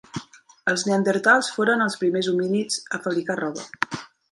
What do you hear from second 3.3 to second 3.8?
roba.